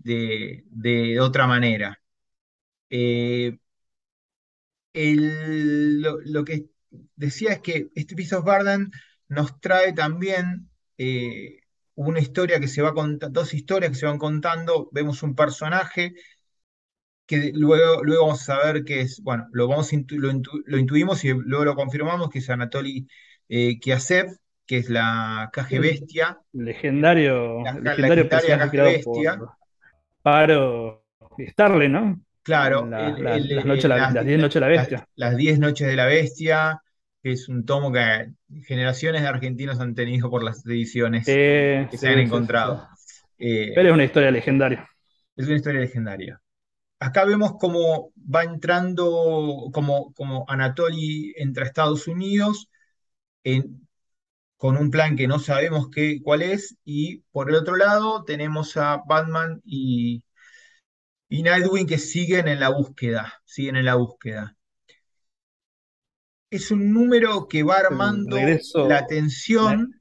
[0.02, 2.00] de, otra manera.
[2.90, 3.58] Eh,
[4.92, 6.66] lo, que
[7.16, 8.90] decía es que este Piece of Barden
[9.28, 11.60] nos trae también eh,
[11.94, 16.14] una historia que se va contando, dos historias que se van contando, vemos un personaje
[17.26, 21.64] que luego, luego vamos a saber que es, bueno, lo, vamos lo, intuimos y luego
[21.64, 23.06] lo confirmamos, que es Anatoly
[23.48, 24.36] eh, Kiasev,
[24.66, 26.40] que es la Caje Bestia.
[26.52, 29.38] Legendario, legendario Caje Bestia.
[30.22, 31.04] Paro
[31.38, 32.20] Starle, ¿no?
[32.42, 35.08] Claro, las 10 noches de la bestia.
[35.14, 36.82] Las 10 noches de la bestia,
[37.22, 38.32] que es un tomo que
[38.64, 42.88] generaciones de argentinos han tenido por las ediciones que se han encontrado.
[43.38, 44.88] Eh, Pero es una historia legendaria.
[45.36, 46.40] Es una historia legendaria.
[46.98, 52.68] Acá vemos cómo va entrando, como, como Anatoly entra a Estados Unidos
[54.60, 58.76] con un plan que no sabemos qué, cuál es, y por el otro lado tenemos
[58.76, 60.22] a Batman y,
[61.30, 64.58] y Nightwing que siguen en la búsqueda, siguen en la búsqueda.
[66.50, 68.36] Es un número que va armando
[68.86, 69.98] la tensión.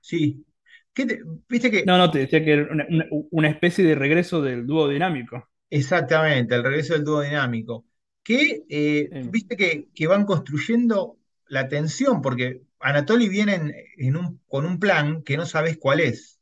[0.00, 0.44] Sí.
[1.48, 1.84] ¿Viste que...
[1.84, 2.68] No, no, te decía que era
[3.30, 5.48] una, especie de regreso del dúo dinámico.
[5.70, 7.86] Exactamente, el regreso del dúo dinámico.
[8.24, 11.17] Que, eh, viste que, que, van construyendo
[11.48, 13.74] la tensión, porque Anatoly viene
[14.48, 16.38] con un plan que no sabes cuál es.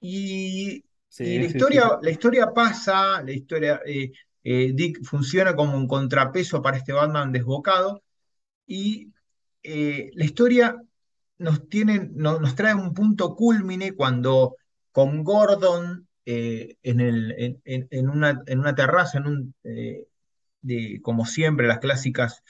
[0.00, 0.84] Y,
[1.18, 4.12] la, historia, la historia pasa, la historia, eh,
[4.44, 8.02] eh, Dick funciona como un contrapeso para este Batman desbocado,
[8.66, 9.12] y
[9.62, 10.76] eh, la historia
[11.38, 14.56] nos, tiene, nos trae un punto culmine cuando
[14.92, 19.54] con Gordon en, el, en, una, en, una, terraza, en un,
[20.60, 22.42] de, como siempre, las clásicas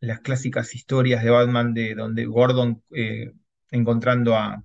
[0.00, 3.32] las clásicas historias de Batman de donde Gordon eh,
[3.70, 4.64] encontrando a,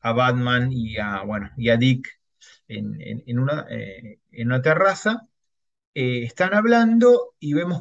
[0.00, 2.08] a, Batman y a, bueno, y a Dick
[2.68, 5.22] en, una, eh, en una, terraza,
[5.94, 7.80] eh, están hablando y vemos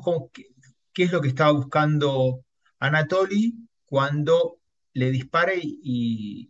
[0.94, 2.46] qué, es lo que estaba buscando
[2.80, 4.60] Anatoly cuando
[4.94, 6.50] le dispara y,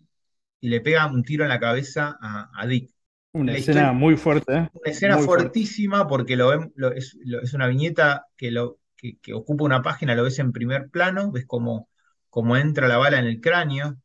[0.60, 2.92] le pega un tiro en la cabeza a, Dick.
[3.32, 4.70] Una escena muy fuerte.
[4.74, 6.52] Una escena fuertísima porque lo,
[6.92, 11.32] es, es, una viñeta que lo, que, ocupa una página, lo ves en primer plano,
[11.32, 11.90] ves cómo,
[12.30, 13.98] cómo entra la bala en el cráneo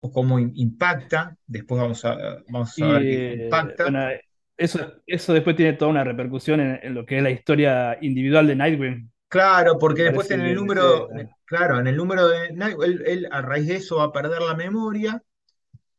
[0.00, 2.16] o cómo impacta, después vamos a,
[2.48, 4.10] vamos a ver qué impacta.
[4.56, 8.56] eso, eso después tiene toda una repercusión en, lo que es la historia individual de
[8.56, 11.08] Nightwing, Claro, porque después en el número,
[11.44, 14.54] claro, en el número de, él, él a raíz de eso va a perder la
[14.54, 15.20] memoria,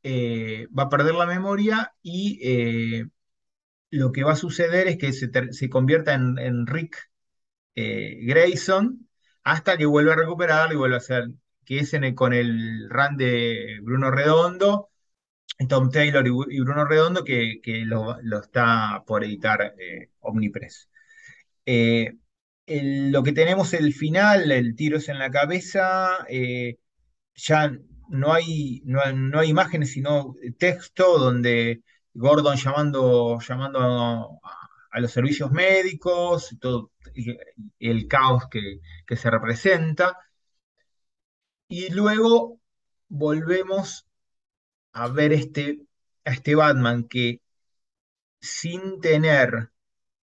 [0.02, 3.06] eh, va a perder la memoria y eh,
[3.90, 7.10] lo que va a suceder es que se, se convierta en, en Rick
[7.78, 9.08] eh, Grayson
[9.44, 11.30] hasta que vuelva a recuperar y vuelva a ser,
[11.66, 14.90] que es con el run de Bruno Redondo,
[15.70, 20.90] Tom Taylor y, Bruno Redondo que, lo, está por editar eh, Omnipress.
[21.66, 22.18] Eh,
[22.68, 26.78] lo que tenemos el final, el tiro es en la cabeza, eh,
[27.36, 27.72] ya
[28.10, 34.57] no hay, no, no hay imágenes, sino texto donde Gordon llamando, llamando a,
[34.98, 36.92] a los servicios médicos, todo
[37.80, 40.18] el caos que, que se representa.
[41.68, 42.60] Y luego
[43.08, 44.08] volvemos
[44.94, 45.82] a ver este,
[46.26, 47.42] a este Batman que
[48.42, 49.70] sin tener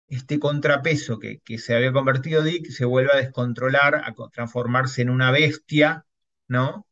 [0.09, 5.09] este contrapeso que, que se había convertido Dick se vuelve a descontrolar, a transformarse en
[5.09, 6.05] una bestia,
[6.47, 6.87] ¿no?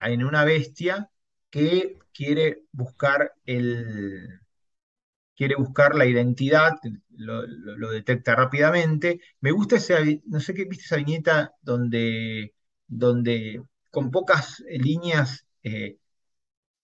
[0.00, 1.10] En una bestia
[1.50, 4.40] que quiere buscar el,
[5.38, 6.74] quiere buscar la identidad,
[7.16, 9.20] lo, lo- lo detecta rápidamente.
[9.42, 12.54] Me gusta esa, no sé qué, viste esa viñeta donde,
[12.88, 15.98] donde con pocas líneas eh,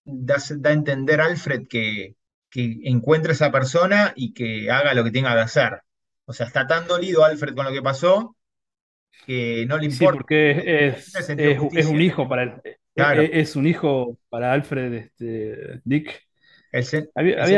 [0.05, 2.17] da, da a entender Alfred que,
[2.51, 5.83] que encuentre a esa persona y que haga lo que tenga que hacer.
[6.27, 8.37] O sea, está tan dolido Alfred con lo que pasó
[9.27, 10.19] que no le sí, importa.
[10.19, 10.63] porque
[10.97, 11.27] es,
[11.87, 12.53] un hijo para él.
[12.65, 16.23] e- Claro, e- Es un hijo para Alfred este, Dick.
[17.15, 17.57] Había, sí,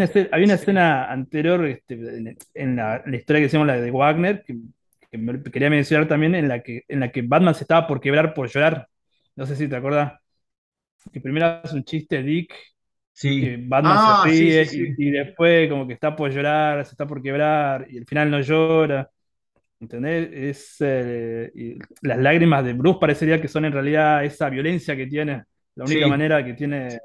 [0.00, 3.66] una, escena, había una escena anterior este, en, en la, en la historia que decíamos,
[3.68, 4.56] la de Wagner, que,
[5.10, 8.00] que me- quería mencionar también, en la que, en la que Batman se estaba por
[8.00, 8.88] quebrar por llorar.
[9.36, 10.14] No sé si te acuerdas.
[11.12, 12.54] Que primero hace un chiste Dick,
[13.38, 13.58] que sí.
[13.58, 14.94] Batman se Ah, sí, sí, ríe sí.
[14.96, 18.30] y, y después como que está por llorar, se está por quebrar y al final
[18.30, 19.10] no llora.
[19.80, 20.30] ¿Entendés?
[20.32, 25.06] Es, eh, y las lágrimas de Bruce parecería que son en realidad esa violencia que
[25.06, 25.44] tiene,
[25.74, 27.00] la única Sí, manera que tiene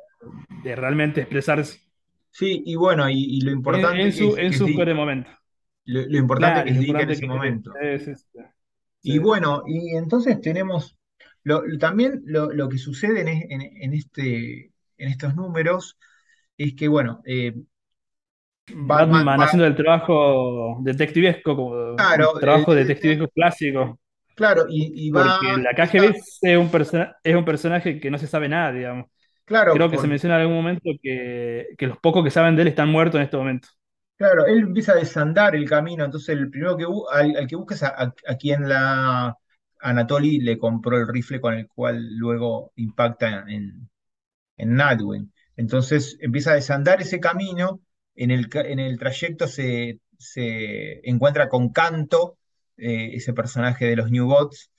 [0.64, 1.82] de realmente expresarse
[2.32, 4.62] sí, y bueno, y, y lo importante en su, es, en es
[4.96, 5.34] momentos.
[5.86, 7.82] lo, lo importante que es lo Dick en ese que momento.
[7.82, 8.28] es, es-
[9.02, 9.20] Y sí.
[9.20, 10.98] bueno, y entonces tenemos
[11.44, 13.28] lo- también lo, lo que sucede en,
[13.62, 13.62] en-
[13.94, 15.98] este, en estos números
[16.58, 17.54] es que, bueno, eh,
[18.72, 24.00] Batman Batman va, haciendo el trabajo detectivesco, como un claro, el- trabajo detectivesco clásico,
[24.36, 28.12] claro, y, y va, porque la está, KGB es un, persona- es un personaje que
[28.12, 29.08] no se sabe nada, digamos.
[29.50, 32.64] Claro, Creo que se menciona en algún momento que, que los pocos que saben de
[32.64, 33.70] él están muertos en este momento.
[34.18, 37.76] claro, él empieza a desandar el camino, entonces el primero que al, al que busca
[37.76, 39.36] es a, a- a quien la
[39.82, 43.90] Anatoly le compró el rifle con el cual luego impacta en,
[44.58, 45.34] en Nightwing.
[45.58, 47.82] Entonces empieza a desandar ese camino,
[48.16, 52.38] en el, en el trayecto se, se encuentra con Canto,
[52.78, 54.72] eh, ese personaje de los New Gods,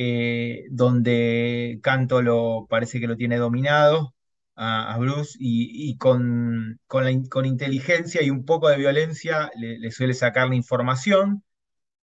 [0.00, 4.14] eh, donde Canto lo, parece que lo tiene dominado
[4.56, 10.48] a, Bruce y, con, con, inteligencia y un poco de violencia le, le suele sacar
[10.48, 11.42] la información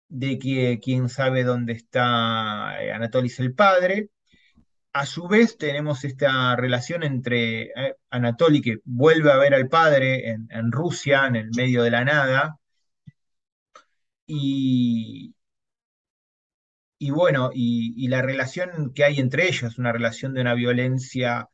[0.09, 4.09] de que quién sabe dónde está eh, Anatolis el padre.
[4.93, 10.29] A su vez tenemos esta relación entre eh, Anatoly que vuelve a ver al padre
[10.29, 12.59] en, en Rusia, en el medio de la nada,
[14.27, 15.33] y,
[16.99, 21.49] y bueno, y, y la relación que hay entre ellos, una relación de una violencia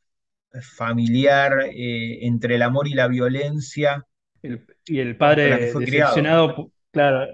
[0.77, 4.05] familiar, eh, entre el amor y la violencia
[4.41, 6.31] El- y el padre criado.
[6.37, 7.27] decepcionado, claro,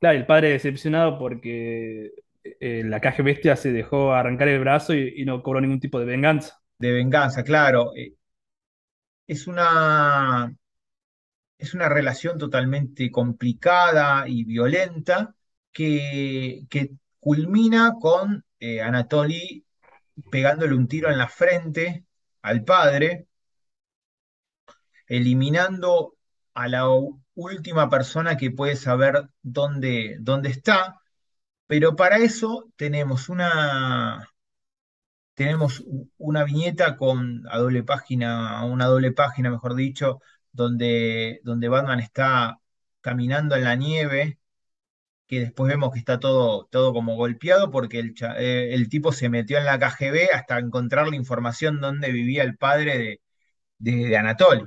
[0.00, 2.10] claro, el padre decepcionado porque
[2.44, 5.98] eh, la caja bestia se dejó arrancar el brazo y, y no cobró ningún tipo
[6.00, 6.60] de venganza.
[6.78, 7.92] De venganza, claro.
[7.94, 8.14] eh,
[9.26, 10.52] es una,
[11.58, 15.34] es una relación totalmente complicada y violenta
[15.72, 16.90] que, que
[17.26, 19.66] culmina con eh, Anatoly
[20.30, 22.04] pegándole un tiro en la frente
[22.40, 23.26] al padre,
[25.08, 26.14] eliminando
[26.54, 26.84] a la
[27.34, 31.00] última persona que puede saber dónde, dónde está,
[31.66, 34.28] pero para eso tenemos una,
[35.34, 35.84] tenemos
[36.18, 40.20] una viñeta con a doble página, una doble página, mejor dicho,
[40.52, 42.60] donde, donde Batman está
[43.00, 44.38] caminando en la nieve,
[45.26, 49.28] que después vemos que está todo, todo como golpeado porque el, eh, el tipo se
[49.28, 53.20] metió en la KGB hasta encontrar la información donde vivía el padre de,
[54.08, 54.64] de, Anatoly.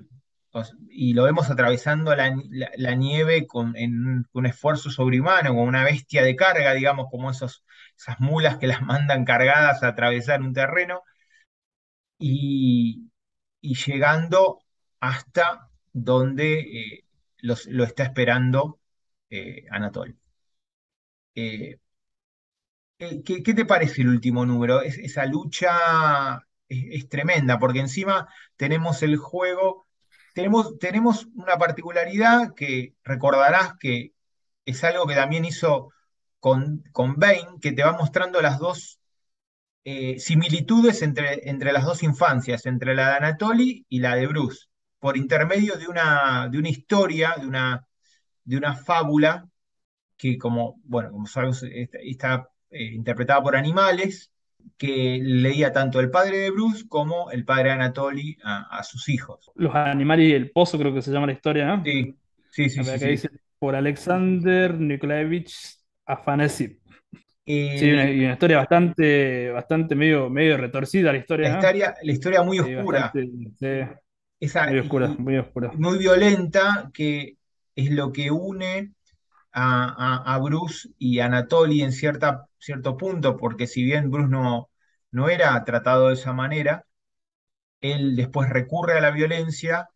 [0.90, 2.36] Y lo vemos atravesando la,
[2.78, 7.30] la- nieve con, en un, con esfuerzo sobrehumano, como una bestia de carga, digamos, como
[7.32, 7.64] esos,
[7.98, 11.04] esas mulas que las mandan cargadas a atravesar un terreno
[12.18, 13.10] y,
[13.62, 14.60] y llegando
[15.00, 17.06] hasta donde eh,
[17.40, 18.80] los- lo está esperando
[19.30, 20.18] eh, Anatoly.
[21.40, 21.80] Eh,
[23.00, 24.82] eh, ¿qué, te parece el último número?
[24.82, 29.88] Es- esa lucha es, tremenda, porque encima tenemos el juego,
[30.34, 34.14] tenemos, tenemos una particularidad que recordarás que
[34.66, 35.92] es algo que también hizo
[36.40, 39.00] con, con Bane, que te va mostrando las dos
[39.86, 44.68] eh, similitudes entre, entre las dos infancias, entre la de Anatoly y la de Bruce,
[45.00, 47.88] por intermedio de una, de una historia, de una,
[48.46, 49.50] de una fábula
[50.20, 54.34] que como, bueno, como sabemos, está, eh, interpretada por animales,
[54.78, 59.10] que leía tanto el padre de Bruce como el padre de Anatoly a, a sus
[59.10, 59.54] hijos.
[59.56, 61.84] Los animales y el pozo, creo que se llama la historia, ¿no?
[61.84, 62.18] Sí,
[62.50, 62.98] sí, sí, La sí.
[62.98, 63.12] verdad que sí.
[63.12, 63.30] dice
[63.60, 65.56] por Alexander Nikolaevich
[66.06, 66.80] Afanasiev.
[67.46, 71.74] Eh, Sí, una, y una historia bastante, bastante medio, medio retorcida la la historia, ¿no?
[71.74, 73.30] historia, la historia muy Sí, oscura, bastante,
[73.60, 73.68] sí,
[74.40, 75.74] esa, muy oscura, muy oscura.
[75.74, 77.38] muy violenta, que
[77.76, 78.94] es lo que une
[79.64, 84.70] a, Bruce y Anatoly en cierta, cierto punto, porque si bien Bruce no,
[85.12, 86.86] no era tratado de esa manera,
[87.82, 89.90] él después recurre a la violencia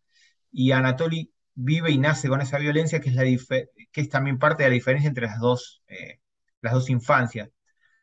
[0.52, 4.64] y Anatoly vive y nace con esa violencia, que es, la que es también parte
[4.64, 6.20] de la diferencia entre las dos, eh,
[6.62, 7.50] las dos infancias,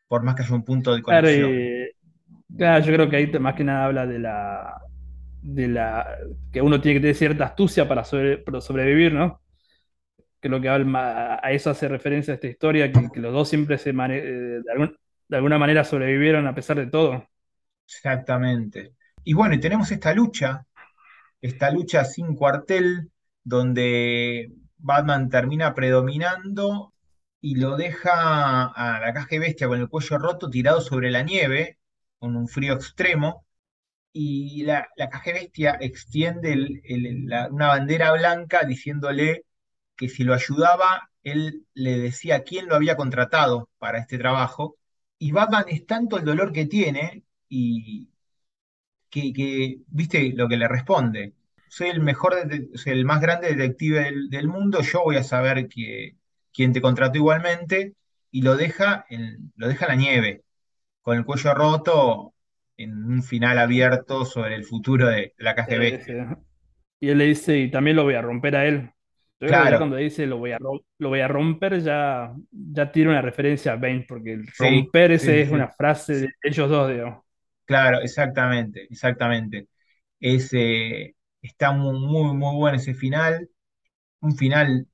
[0.08, 1.32] por más que haya un punto de Claro, conexión.
[1.32, 1.90] y-
[2.56, 4.80] claro, yo creo que ahí más que nada habla de la,
[5.42, 6.18] de la
[6.52, 9.41] que uno tiene que tener cierta astucia para, sobre- para sobrevivir, ¿no?
[10.42, 13.92] Lo que a eso hace referencia a esta historia, que, los dos siempre se eh,
[13.92, 14.62] de,
[15.28, 17.28] de alguna manera sobrevivieron a pesar de todo.
[17.86, 18.94] Exactamente.
[19.24, 20.66] Y bueno, y tenemos esta lucha,
[21.40, 23.10] esta lucha sin cuartel,
[23.44, 26.92] donde Batman termina predominando
[27.40, 31.22] y lo deja a la caja de bestia con el cuello roto tirado sobre la
[31.22, 31.78] nieve,
[32.18, 33.46] con un frío extremo,
[34.12, 36.82] y la, caja de bestia extiende
[37.50, 39.44] una bandera blanca diciéndole
[40.02, 44.76] que si lo ayudaba, él le decía quién lo había contratado para este trabajo,
[45.16, 48.10] y Batman es tanto el dolor que tiene, y
[49.08, 51.34] que, que, viste lo que le responde.
[51.68, 52.34] Soy el mejor,
[52.74, 56.16] soy el más grande detective del, del mundo, yo voy a saber que,
[56.52, 57.94] quién te contrató igualmente,
[58.32, 60.42] y lo deja en, lo deja en la nieve,
[61.00, 62.34] con el cuello roto,
[62.76, 66.36] en un final abierto sobre el futuro de la eh,
[66.98, 68.91] y él le dice, y también lo voy a romper a él.
[69.42, 72.32] Yo creo que ya Claro, cuando dice lo voy a, lo voy a romper, ya,
[72.50, 75.52] ya tiene una referencia a Bane, porque el romper sí, ese sí, es sí.
[75.52, 77.24] una frase de ellos dos, digamos.
[77.64, 79.68] Claro, exactamente, exactamente.
[80.20, 83.48] Ese, está muy, muy, muy bueno ese final,
[84.20, 84.88] un final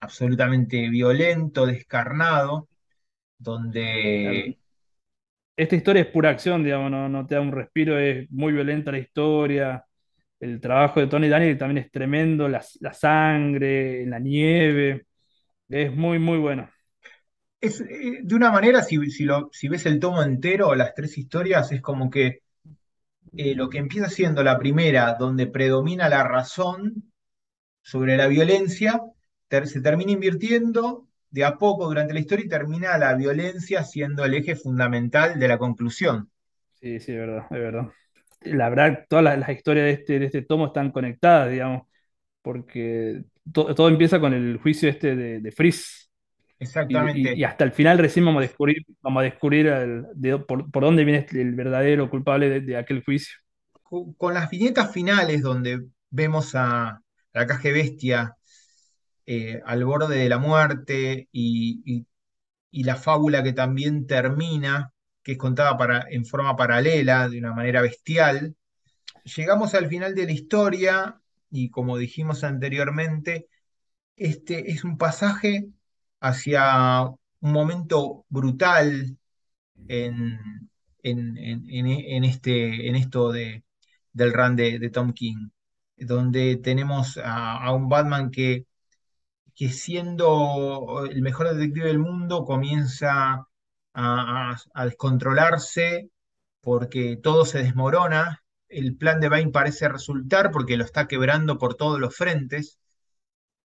[0.00, 2.68] absolutamente violento, descarnado,
[3.38, 4.58] donde
[5.56, 8.92] Esta historia es pura acción, digamos, no, no te da un respiro, es muy violenta
[8.92, 9.84] la historia.
[10.40, 15.06] El trabajo de Tony Daniel también es tremendo, la, la sangre, la nieve,
[15.68, 16.70] es muy, muy bueno.
[17.60, 21.16] es eh, de una manera, si, si, lo, si ves el tomo entero, las tres
[21.18, 22.40] historias, es como que
[23.36, 27.12] eh, lo que empieza siendo la primera, donde predomina la razón
[27.82, 29.00] sobre la violencia,
[29.48, 34.24] ter- se termina invirtiendo de a poco durante la historia y termina la violencia siendo
[34.26, 36.30] el eje fundamental de la conclusión.
[36.74, 37.88] Sí, sí, es verdad, es verdad.
[38.40, 41.82] La verdad, todas las, las historias de este, de este tomo están conectadas, digamos,
[42.42, 46.08] porque to- todo empieza con el juicio este de, de Freeze.
[46.88, 47.44] Y, y- y Exactamente.
[47.44, 51.04] hasta el final recién vamos a descubrir, vamos a descubrir el- de- por, por dónde
[51.04, 53.36] viene este- el verdadero culpable de, de aquel juicio.
[53.82, 57.00] Con, las viñetas finales donde vemos a,
[57.32, 58.36] la caja bestia
[59.26, 62.06] eh, al borde de la muerte y
[62.72, 64.92] y la fábula que también termina,
[65.28, 68.56] que es contada para, en forma paralela, de una manera bestial.
[69.36, 73.48] Llegamos al final de la historia y como dijimos anteriormente,
[74.16, 75.68] este es un pasaje
[76.20, 79.18] hacia un momento brutal
[79.88, 80.38] en,
[81.02, 83.64] en, en- en- este, en esto de,
[84.12, 85.50] del run de, de Tom King,
[85.96, 88.66] donde tenemos a, a un Batman que
[89.54, 93.47] que siendo el mejor detective del mundo comienza
[93.98, 96.10] a, descontrolarse
[96.60, 98.44] porque todo se desmorona.
[98.68, 102.78] El plan de Bane parece resultar porque lo está quebrando por todos los frentes.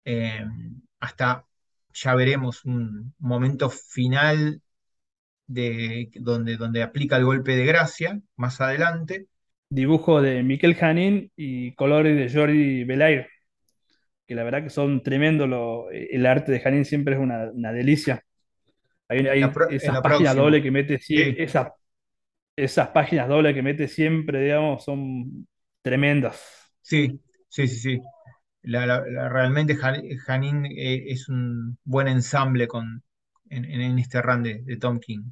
[0.06, 0.46] eh,
[1.00, 1.46] hasta
[1.94, 4.62] ya veremos un momento final
[5.48, 9.28] de, donde, donde aplica el golpe de gracia más adelante.
[9.70, 13.28] Dibujo de Miquel Janín y colores de Jordi Belair,
[14.28, 15.50] que la verdad que son tremendos.
[15.92, 18.24] el arte de Janín siempre es una, una delicia.
[19.10, 19.68] Hay, hay pro-
[20.01, 20.43] próxima.
[20.43, 21.70] dobles que mete, sie- Sí, esas,
[22.56, 25.47] esas páginas dobles que mete siempre, digamos, son
[25.82, 26.41] tremendas.
[26.82, 28.01] sí, sí, sí, sí.
[28.64, 33.04] La- la- la- realmente Ja- Janine eh, es un buen ensamble con,
[33.49, 33.66] en,
[33.99, 35.32] este run de, Tom King.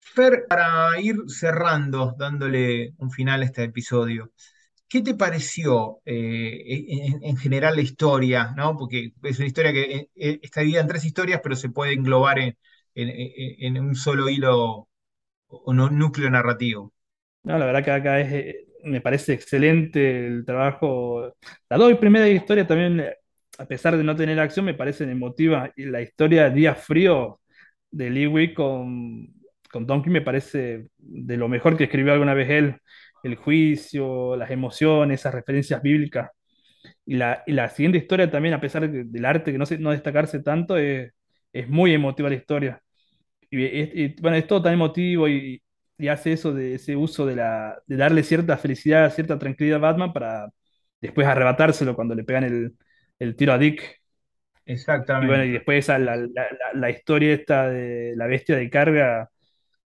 [0.00, 4.32] Fer, para ir cerrando, dándole un final a este episodio,
[4.88, 6.62] ¿qué te pareció eh,
[7.22, 8.52] en, general la historia?
[8.56, 8.76] ¿no?
[8.76, 12.38] Porque es una historia que eh, está dividida en tres historias, pero se puede englobar
[12.40, 12.58] en,
[12.96, 14.88] un solo hilo
[15.48, 16.92] o un núcleo narrativo.
[17.44, 21.34] No, la verdad que acá es, me parece excelente el trabajo.
[21.68, 23.04] Las dos primeras historias también,
[23.58, 25.70] a pesar de no tener acción, me parecen emotivas.
[25.76, 27.40] Y la historia Día Frío
[27.90, 29.28] de Lee con,
[29.70, 32.76] con Donkey me parece de lo mejor que escribió alguna vez él.
[33.24, 36.30] El juicio, las emociones, esas referencias bíblicas.
[37.06, 39.92] Y la, y la siguiente historia también, a pesar del arte que no, se, no
[39.92, 41.12] destacarse tanto, es,
[41.52, 42.81] es muy emotiva la historia.
[43.54, 45.62] Y, bueno, es todo tan emotivo y,
[45.98, 49.90] y hace eso de ese uso de, la, de darle cierta felicidad, cierta tranquilidad a
[49.92, 50.48] Batman para
[51.00, 52.74] después arrebatárselo cuando le pegan el,
[53.18, 54.00] el tiro a Dick.
[54.64, 55.26] Exactamente.
[55.26, 56.26] Y bueno, y después la, la,
[56.72, 59.30] la, historia esta de la bestia de carga,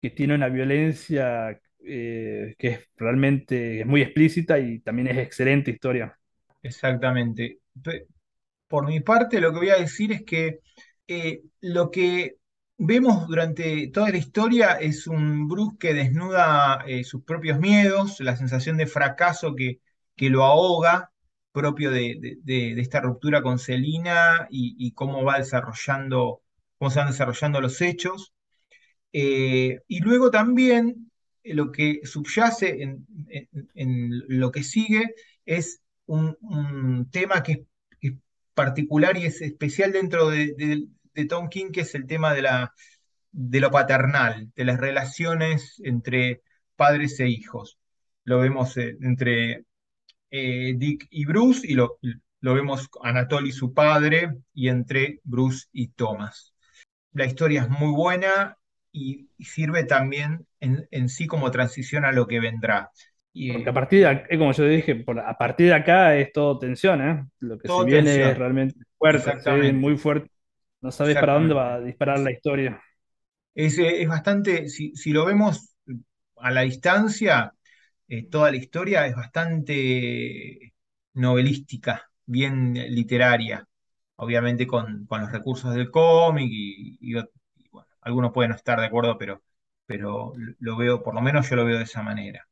[0.01, 5.71] que tiene una violencia eh, que es realmente es muy explícita y también es excelente
[5.71, 6.17] historia.
[6.61, 7.59] Exactamente.
[8.67, 10.59] Por mi parte, lo que voy a decir es que
[11.07, 12.37] eh, lo que
[12.77, 18.35] vemos durante toda la historia es un Bruce que desnuda eh, sus propios miedos, la
[18.35, 19.79] sensación de fracaso que,
[20.15, 21.13] que lo ahoga,
[21.53, 22.35] propio de,
[22.77, 26.41] esta ruptura con Selina y, cómo va desarrollando,
[26.77, 28.33] cómo se van desarrollando los hechos.
[29.13, 31.11] Eh, y luego también
[31.43, 35.13] eh, lo que subyace en, lo que sigue
[35.45, 37.67] es un, tema que
[38.01, 38.13] es,
[38.53, 42.73] particular y es especial dentro de, de Tom King, que es el tema de, la,
[43.31, 46.41] de lo paternal, de las relaciones entre
[46.75, 47.77] padres e hijos.
[48.23, 49.65] Lo vemos eh, entre
[50.31, 51.99] eh, Dick y Bruce y lo,
[52.43, 56.53] lo vemos Anatoly, su padre, y entre Bruce y Thomas.
[57.13, 58.57] La historia es muy buena
[58.91, 62.91] y, sirve también en, sí como transición a lo que vendrá.
[63.33, 67.01] Y, Porque a partir de, como yo dije, a partir de acá es todo tensión,
[67.01, 67.25] ¿eh?
[67.39, 70.29] Lo que se viene es realmente fuerte, muy fuerte.
[70.83, 72.83] No sabes para dónde va a disparar la historia.
[73.55, 75.73] Es, es bastante, si, lo vemos
[76.35, 77.53] a la distancia,
[78.09, 80.73] eh, toda la historia es bastante
[81.13, 83.65] novelística, bien literaria,
[84.17, 87.13] obviamente con, los recursos del cómic y,
[87.71, 89.41] bueno, algunos pueden no estar de acuerdo, pero,
[89.85, 92.45] pero lo veo, por lo menos yo lo veo de esa manera.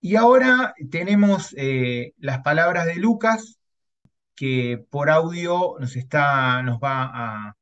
[0.00, 3.58] Y ahora tenemos eh, las palabras de Lucas,
[4.36, 7.54] que por audio nos está, nos va a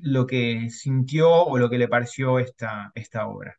[0.00, 3.56] lo que sintió o lo que le pareció esta, esta obra.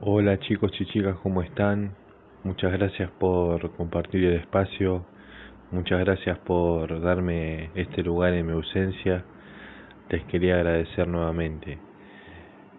[0.00, 1.94] Hola chicos y chicas, ¿cómo están?
[2.42, 5.04] Muchas gracias por compartir el espacio,
[5.70, 9.24] muchas gracias por darme este lugar en mi ausencia,
[10.08, 11.78] les quería agradecer nuevamente.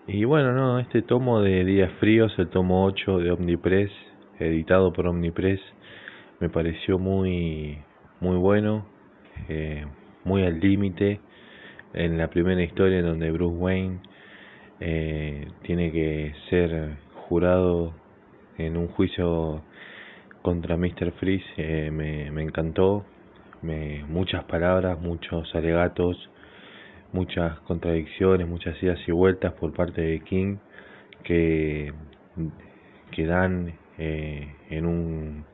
[0.07, 3.91] Y bueno, no, este tomo de Días Fríos, el tomo 8 de Omnipress,
[4.39, 5.61] editado por Omnipress,
[6.39, 7.83] me pareció muy,
[8.19, 8.87] muy bueno,
[9.49, 9.85] eh,
[10.23, 11.19] muy al límite
[11.93, 13.99] en la primera historia donde Bruce Wayne
[14.79, 17.93] eh, tiene que ser jurado
[18.57, 19.63] en un juicio
[20.41, 21.11] contra Mr.
[21.19, 23.05] Freeze eh, me, encantó
[23.61, 26.29] me, muchas palabras muchos alegatos
[27.11, 30.57] muchas contradicciones muchas idas y vueltas por parte de King
[31.23, 31.93] que,
[33.11, 35.45] que dan en un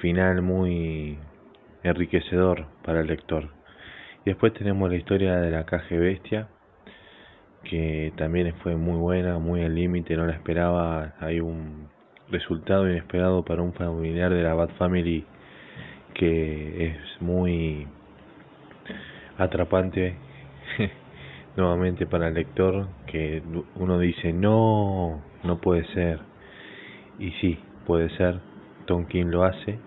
[0.00, 1.18] final muy
[1.82, 3.48] enriquecedor para el lector.
[4.24, 6.48] Y después tenemos la historia de la caja bestia,
[7.64, 11.14] que también fue muy buena, muy al límite, no la esperaba.
[11.20, 11.88] Hay un
[12.30, 15.24] resultado inesperado para un familiar de la Bat Family
[16.14, 17.86] que es muy
[19.38, 20.16] atrapante
[21.56, 23.42] nuevamente para el lector, que
[23.76, 26.20] uno dice, no, no puede ser.
[27.18, 28.40] Y sí, puede ser,
[28.86, 29.78] Tom King lo hace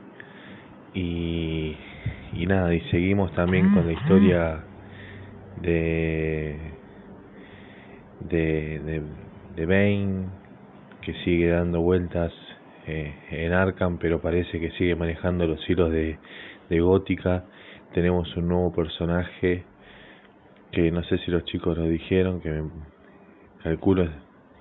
[0.94, 1.76] y,
[2.34, 4.64] y nada, y seguimos también con la historia
[5.62, 6.58] de,
[8.22, 9.02] de,
[9.56, 10.28] de, Bane,
[11.02, 12.32] que sigue dando vueltas
[12.88, 16.18] eh, en Arkham, pero parece que sigue manejando los hilos de,
[16.70, 17.46] de Gótica.
[17.94, 19.64] Tenemos un nuevo personaje
[20.72, 22.70] que no sé si los chicos lo dijeron, que me
[23.64, 24.10] calculo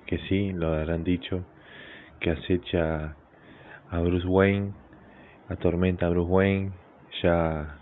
[0.05, 1.43] que sí, lo habrán dicho,
[2.19, 3.15] que acecha
[3.89, 4.73] a Bruce Wayne
[5.49, 6.71] atormenta a Bruce Wayne,
[7.21, 7.77] ya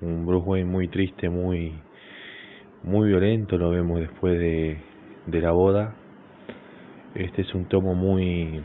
[0.00, 1.74] un Bruce Wayne muy triste, muy
[2.82, 4.78] muy violento, lo vemos después de,
[5.26, 5.94] de la boda.
[7.14, 8.60] Este es un tomo muy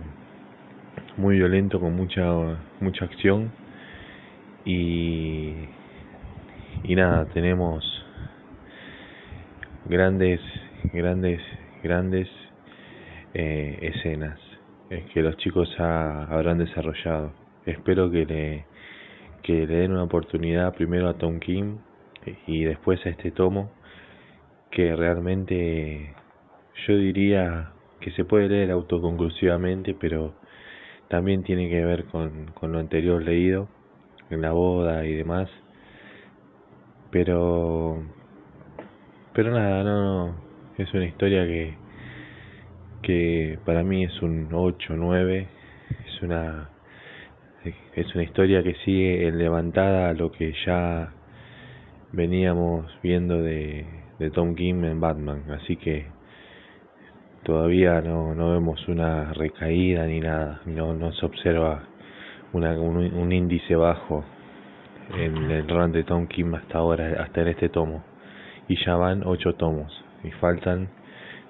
[1.17, 2.25] muy violento con mucha
[2.79, 3.51] mucha acción
[4.65, 5.53] y
[6.83, 7.83] y nada, tenemos
[9.85, 10.39] grandes
[10.93, 11.41] grandes,
[11.83, 12.27] grandes
[13.33, 14.39] eh, escenas
[14.89, 17.31] eh, que los chicos habrán desarrollado.
[17.69, 18.65] Espero que le,
[19.43, 21.77] que le den una oportunidad primero a Tom Kim
[22.47, 23.71] y después a este tomo
[24.71, 26.13] que realmente
[26.87, 30.33] yo diría que se puede leer autoconclusivamente, pero
[31.07, 33.67] también tiene que ver con, con lo anterior leído,
[34.29, 35.49] en la boda y demás.
[37.11, 38.03] Pero,
[39.33, 40.35] pero nada, no,
[40.77, 41.75] es una historia que,
[43.01, 45.47] que para mí es un 8, 9,
[46.07, 46.69] es una,
[47.95, 51.11] es una historia que sigue levantada a lo que ya
[52.11, 53.85] veníamos viendo de,
[54.19, 56.07] de Tom Kim en Batman, así que
[57.43, 61.83] todavía no, no vemos una recaída ni nada, no, no se observa
[62.53, 64.23] una, un, índice bajo
[65.17, 68.03] en el run de Tom Kim hasta ahora, hasta en este tomo.
[68.67, 69.91] Y ya van ocho tomos
[70.23, 70.89] y faltan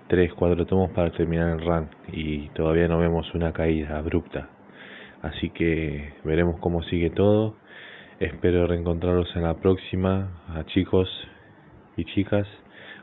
[0.07, 4.49] tres, cuatro tomos para terminar el run y todavía no vemos una caída abrupta.
[5.22, 7.57] Así que veremos cómo sigue todo.
[8.20, 11.09] Espero reencontrarlos en la próxima, a chicos
[11.95, 12.47] y chicas,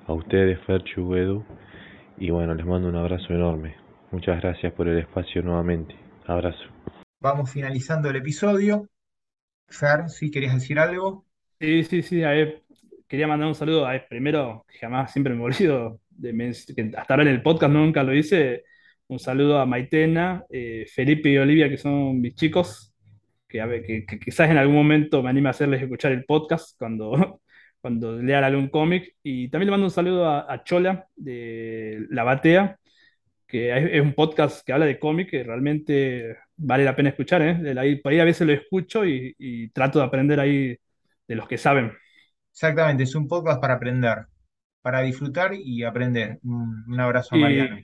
[0.07, 1.45] a ustedes, Ferchu, Edu
[2.19, 3.77] y bueno, les mando un abrazo enorme.
[4.11, 5.95] Muchas gracias por el espacio nuevamente.
[6.27, 6.65] Abrazo.
[7.21, 8.89] Vamos finalizando el episodio.
[9.69, 11.25] Fer, si querías decir algo.
[11.61, 12.23] Sí, sí, sí.
[12.23, 12.63] A ver,
[13.09, 13.87] quería mandar un saludo.
[13.87, 18.03] A ver, primero, jamás siempre me olvido de que hasta ahora en el podcast nunca
[18.03, 18.65] lo hice.
[19.09, 22.93] Un saludo a Maitena, eh, Felipe y Olivia, que son mis chicos,
[23.49, 26.77] que, a ver, que, quizás en algún momento me anime a hacerles escuchar el podcast
[26.77, 27.13] cuando,
[27.81, 29.15] cuando lean algún cómic.
[29.23, 32.81] Y también le mando un saludo a, Chola de La Batea,
[33.47, 37.43] que es, un podcast que habla de cómic que realmente vale la pena escuchar.
[37.43, 38.01] ¿eh?
[38.03, 40.77] por ahí a veces lo escucho y, trato de aprender ahí
[41.29, 41.93] de los que saben.
[42.51, 44.27] Exactamente, es un podcast para aprender,
[44.83, 46.41] para disfrutar y aprender.
[46.43, 47.77] Un, abrazo a Mariano.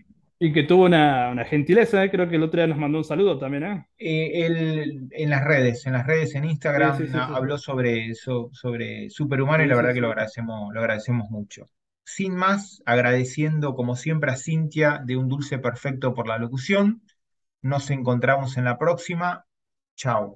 [0.45, 2.11] Y que tuvo una, gentileza, ¿eh?
[2.11, 3.86] creo que el otro día nos mandó un saludo también, ¿eh?
[3.97, 9.68] eh él, en las redes, en las redes, en Instagram, habló sobre, sobre Superhumano y
[9.68, 11.70] la verdad que lo agradecemos, lo agradecemos mucho.
[12.03, 17.03] Sin más, agradeciendo como siempre a Cintia de Un Dulce Perfecto por la locución.
[17.61, 19.45] Nos encontramos en la próxima.
[19.95, 20.34] Chao.